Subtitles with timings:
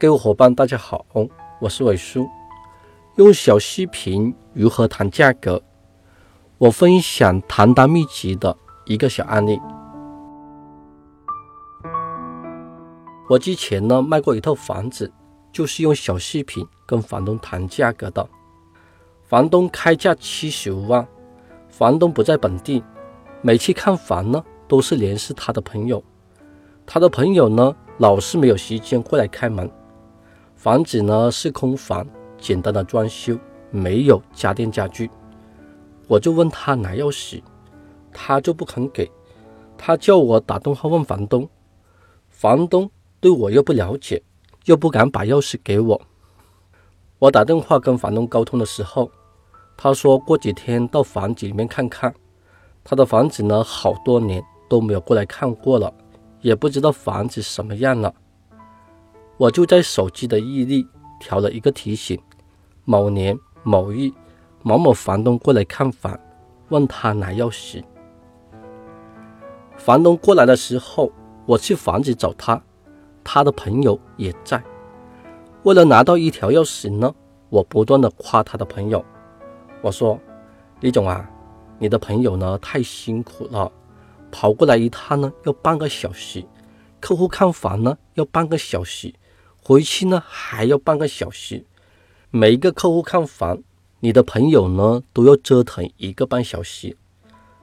[0.00, 1.04] 各位伙伴，大家好，
[1.60, 2.24] 我是伟叔。
[3.16, 5.60] 用小视频如何谈价格？
[6.56, 9.60] 我分享谈单秘籍的一个小案例。
[13.28, 15.12] 我之前呢卖过一套房子，
[15.50, 18.24] 就是用小视频跟房东谈价格的。
[19.24, 21.04] 房东开价七十五万，
[21.68, 22.84] 房东不在本地，
[23.42, 26.00] 每次看房呢都是联系他的朋友，
[26.86, 29.68] 他的朋友呢老是没有时间过来开门。
[30.68, 32.06] 房子呢是空房，
[32.38, 33.38] 简单的装修，
[33.70, 35.10] 没有家电家具。
[36.06, 37.42] 我就问他拿钥匙，
[38.12, 39.10] 他就不肯给，
[39.78, 41.48] 他叫我打电话问房东。
[42.28, 44.22] 房东对我又不了解，
[44.66, 45.98] 又不敢把钥匙给我。
[47.18, 49.10] 我打电话跟房东沟通的时候，
[49.74, 52.14] 他说过几天到房子里面看看。
[52.84, 55.90] 他的房子呢好多年都没有过来看过了，
[56.42, 58.14] 也不知道房子什么样了。
[59.38, 60.84] 我就在手机的日历
[61.20, 62.20] 调了一个提醒：
[62.84, 64.10] 某年某日
[64.64, 66.18] 某某房东过来看房，
[66.70, 67.80] 问他拿钥匙。
[69.76, 71.12] 房东过来的时候，
[71.46, 72.60] 我去房子找他，
[73.22, 74.60] 他的朋友也在。
[75.62, 77.14] 为了拿到一条钥匙呢，
[77.48, 79.04] 我不断的夸他的朋友。
[79.82, 80.18] 我说
[80.82, 81.30] ：“李总啊，
[81.78, 83.70] 你的朋友呢太辛苦了，
[84.32, 86.44] 跑过来一趟呢要半个小时，
[86.98, 89.14] 客户看房呢要半个小时。”
[89.68, 91.62] 回去呢还要半个小时，
[92.30, 93.62] 每一个客户看房，
[94.00, 96.96] 你的朋友呢都要折腾一个半小时。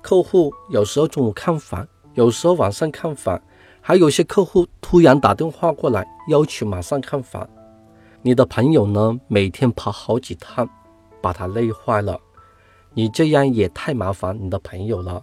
[0.00, 3.38] 客户有时候中午看房，有时候晚上看房，
[3.82, 7.46] 还有些客户突然打电话过来要求马上看房。
[8.22, 10.66] 你的朋友呢每天跑好几趟，
[11.20, 12.18] 把他累坏了。
[12.94, 15.22] 你这样也太麻烦你的朋友了。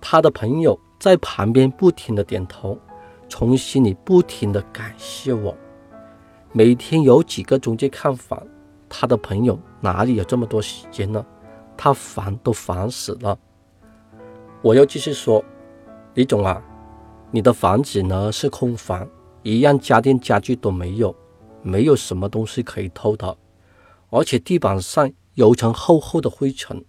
[0.00, 2.76] 他的朋友在旁边不停的点头。
[3.34, 5.56] 从心里不停的感谢我。
[6.52, 8.46] 每天有几个中介看房，
[8.90, 11.24] 他的朋友哪里有这么多时间呢？
[11.74, 13.38] 他烦都烦死了。
[14.60, 15.42] 我又继续说，
[16.12, 16.62] 李总啊，
[17.30, 19.08] 你的房子呢是空房，
[19.42, 21.16] 一样家电家具都没有，
[21.62, 23.34] 没有什么东西可以偷的，
[24.10, 26.84] 而且地板上有层厚厚的灰尘，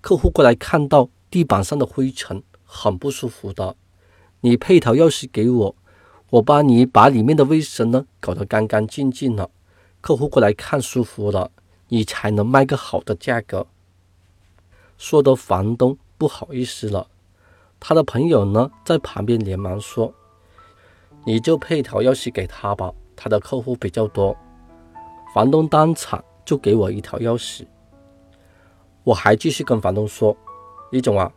[0.00, 3.76] 客户过来看到地板上的灰尘，很不舒服的。
[4.40, 5.74] 你配套钥匙给我，
[6.30, 9.50] 我帮你把里面的卫生呢搞得干干净净了，
[10.00, 11.50] 客户过来看舒服了，
[11.88, 13.66] 你才能卖个好的价格。
[14.98, 17.08] 说的房东不好意思了，
[17.80, 20.12] 他的朋友呢在旁边连忙说
[21.24, 24.36] ：“你就配套钥匙给他吧，他的客户比较多。”
[25.34, 27.66] 房东当场就给我一条钥匙，
[29.04, 30.36] 我还继续跟房东说
[30.92, 31.32] ：“李总啊。”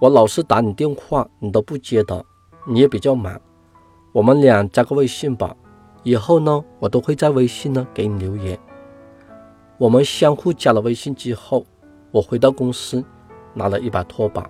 [0.00, 2.24] 我老是打你电话，你都不接的，
[2.64, 3.40] 你也比较忙。
[4.12, 5.56] 我们俩加个微信吧，
[6.04, 8.56] 以后呢，我都会在微信呢给你留言。
[9.76, 11.66] 我们相互加了微信之后，
[12.12, 13.04] 我回到公司，
[13.54, 14.48] 拿了一把拖把，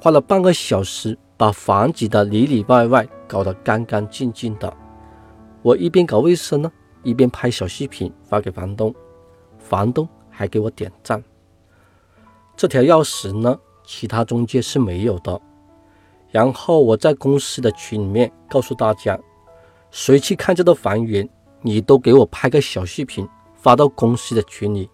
[0.00, 4.74] 花了半个小时把房子的里里外外搞得干干净净的。
[5.60, 6.72] 我一边搞卫生呢，
[7.02, 8.94] 一边拍小视频发给房东，
[9.58, 11.22] 房东还给我点赞。
[12.56, 13.58] 这条钥匙呢？
[13.84, 15.40] 其他中介是没有的。
[16.30, 19.18] 然后我在公司的群里面告诉大家，
[19.90, 21.28] 谁去看这个房源，
[21.60, 24.88] 你都给我拍个小视频发到公司的群里。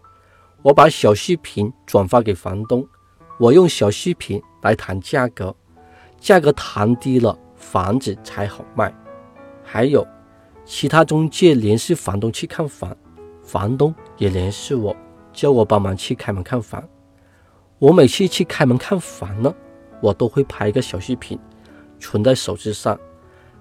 [0.63, 2.85] 我把小视频转发给房东，
[3.39, 5.55] 我用小视频来谈价格，
[6.19, 8.93] 价格谈低了，房子才好卖。
[9.63, 10.05] 还有
[10.65, 12.97] 其他中介联系房东去看房，
[13.45, 14.95] 房东也联系我，
[15.33, 16.83] 叫我帮忙去开门看房。
[17.79, 19.55] 我每次去开门看房呢，
[20.03, 21.39] 我都会拍一个小视频，
[22.01, 22.99] 存在手机上，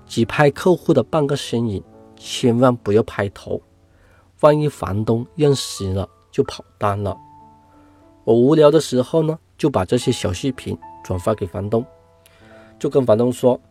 [0.08, 1.84] 只拍客户的半个身影，
[2.16, 3.62] 千万不要拍头，
[4.40, 7.16] 万一房东认识了就跑单了。
[8.24, 11.86] 我无聊的时候呢，就把这些小视频转发给房东，
[12.80, 13.62] 就跟房东说，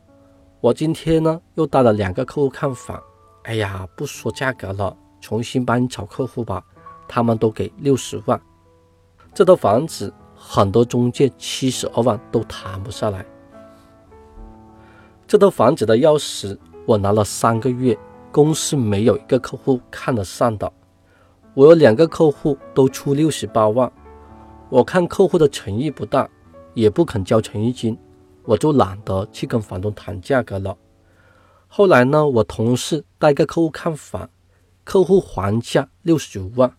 [0.60, 3.02] 我今天呢又带了两个客户看房，
[3.42, 6.64] 哎呀，不说价格了，重新帮你找客户吧，
[7.08, 8.40] 他们都给六十万，
[9.34, 10.14] 这套房子。
[10.48, 13.26] 很多中介七十二万都谈不下来。
[15.26, 16.56] 这套房子的钥匙
[16.86, 17.98] 我拿了三个月，
[18.30, 20.72] 公司没有一个客户看得上的。
[21.52, 23.92] 我有两个客户都出六十八万，
[24.68, 26.30] 我看客户的诚意不大，
[26.74, 27.98] 也不肯交诚意金，
[28.44, 30.78] 我就懒得去跟房东谈价格了。
[31.66, 34.30] 后来呢，我同事带个客户看房，
[34.84, 36.72] 客户还价六十九万，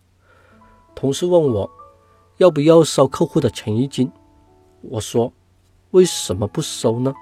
[0.94, 1.70] 同事问我。
[2.38, 4.08] 要不要收客户的诚意金？
[4.80, 5.32] 我说，
[5.90, 7.12] 为什么不收呢？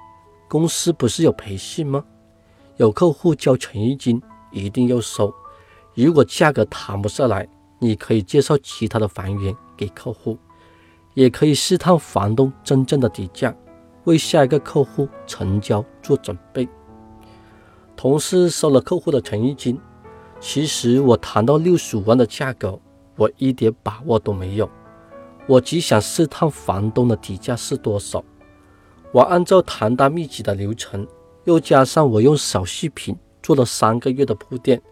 [0.46, 2.04] 公司不是有培训吗？
[2.76, 4.20] 有客户交诚意金，
[4.52, 5.32] 一定要收。
[5.94, 7.48] 如果价格谈不下来，
[7.78, 10.36] 你可以介绍其他的房源给客户，
[11.14, 13.56] 也可以试探房东真正的底价，
[14.04, 16.68] 为下一个客户成交做准备。
[17.96, 19.80] 同事收了客户的诚意金，
[20.40, 22.78] 其实我谈到六十五万的价格，
[23.16, 24.68] 我一点把握都没有。
[25.46, 28.22] 我只想试探房东的底价是多少。
[29.12, 31.06] 我按照谈单秘籍的流程，
[31.44, 34.82] 又加上我用小视频做了三个月的铺垫，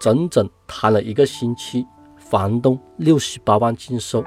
[0.00, 4.24] 整整谈了一个星期，房东六十八万净收。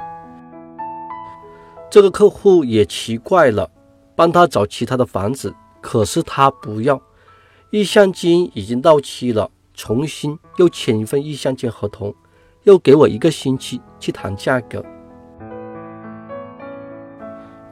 [1.92, 3.70] 这个客户也奇怪了，
[4.16, 7.00] 帮他找其他的房子，可是他不要。
[7.72, 12.16] 意向金已经到期了，重新又签一份意向金合同，
[12.64, 14.84] 又给我一个星期去谈价格。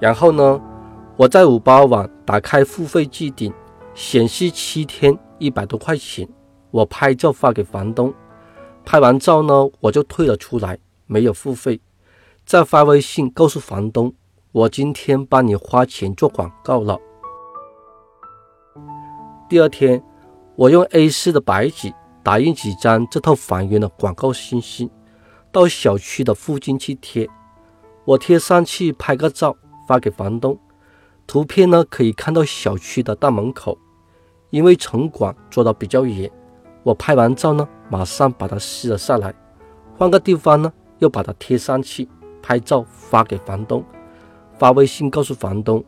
[0.03, 0.59] 然后呢，
[1.15, 3.53] 我在五八网打开付费置顶，
[3.93, 6.27] 显示七天一百多块钱。
[6.71, 8.13] 我拍照发给房东，
[8.83, 11.79] 拍完照呢，我就退了出来，没有付费。
[12.45, 14.13] 再发微信告诉房东，
[14.51, 16.99] 我今天帮你花钱做广告了。
[19.47, 20.03] 第二天，
[20.57, 24.91] 我用 A4 的白纸打印几张这套房源的广告信息，
[25.49, 27.25] 到小区的附近去贴。
[28.03, 29.55] 我贴上去拍个照
[29.93, 30.57] 发给房东，
[31.27, 33.77] 图片呢可以看到小区的大门口。
[34.49, 36.31] 因为城管做的比较严，
[36.81, 39.31] 我拍完照呢，马上把它撕了下来，
[39.95, 42.09] 换个地方呢又把它贴上去，
[42.41, 43.83] 拍照发给房东，
[44.57, 45.83] 发微信告诉房东，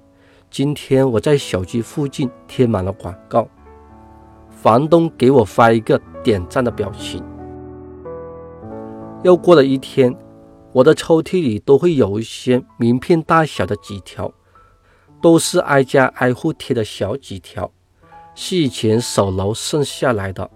[0.51, 3.47] 今天我在小区附近贴满了广告。
[4.51, 7.23] 房东给我发一个点赞的表情。
[9.23, 10.15] 又过了一天，
[10.75, 14.33] 我的抽屉里都会有一些名片大小的纸条，
[15.21, 17.71] 都是挨家挨户贴的小纸条，
[18.35, 20.51] 是以前手楼剩下来的。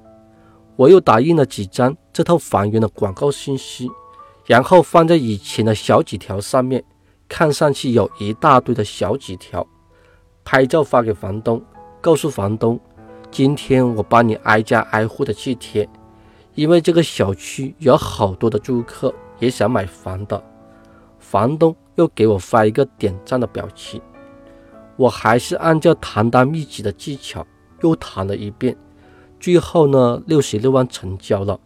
[0.75, 3.89] 我又打印了几张这套房源的广告信息，
[4.45, 6.83] 然后放在以前的小纸条上面，
[7.29, 9.65] 看上去有一大堆的小纸条，
[10.43, 11.63] 拍照发给房东，
[12.01, 12.77] 告诉房东。
[13.31, 15.87] 今天我帮你挨家挨户的去贴，
[16.55, 20.43] 因为这个小区有好多的租客也想买房的。
[21.17, 24.01] 房东又给我发一个点赞的表情。
[24.95, 27.45] 我还是按照谈单秘籍的技巧
[27.81, 28.75] 又谈了一遍，
[29.39, 31.59] 最后呢，六十六万成交了。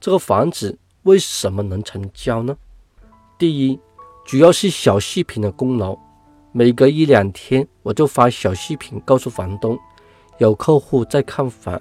[0.00, 2.56] 这个房子为什么能成交呢？
[3.38, 3.78] 第一，
[4.24, 5.96] 主要是小视频的功劳。
[6.52, 9.78] 每隔一两天我就发小视频告诉房东。
[10.38, 11.80] 有客户在看房，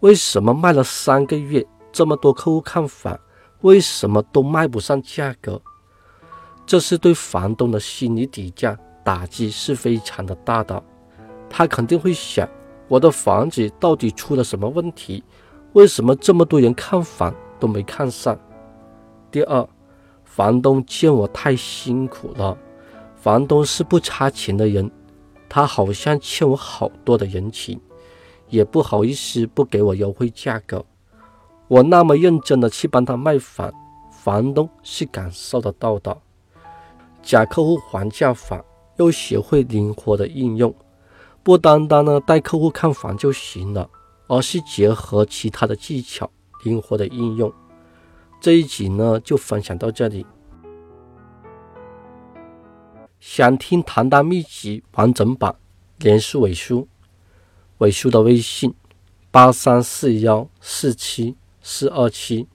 [0.00, 3.18] 为什么卖了三个月，这么多客户看房，
[3.64, 5.58] 为什么都卖不上价格？
[6.66, 10.82] 这是对房东的心理底价打击是非常的大的。
[11.48, 12.46] 他肯定会想，
[12.88, 15.24] 我的房子到底出了什么问题？
[15.72, 18.38] 为什么这么多人看房都没看上？
[19.30, 19.66] 第二，
[20.24, 22.54] 房东见我太辛苦了，
[23.16, 24.90] 房东是不差钱的人。
[25.48, 27.80] 他好像欠我好多的人情，
[28.50, 30.84] 也不好意思不给我优惠价格。
[31.74, 33.72] 我那么认真的去帮他卖房，
[34.12, 36.16] 房东是感受得到的。
[37.20, 38.64] 假客户还价法
[38.98, 40.72] 又学会灵活的应用，
[41.42, 43.90] 不单单呢带客户看房就行了，
[44.28, 46.30] 而是结合其他的技巧
[46.62, 47.52] 灵活的应用。
[48.40, 50.24] 这一集呢就分享到这里。
[53.18, 55.52] 想听谈单秘籍完整版，
[55.98, 56.86] 联系伟叔，
[57.78, 58.72] 伟叔的微信：
[59.32, 61.34] 八三四幺四七
[61.66, 62.46] 四二七。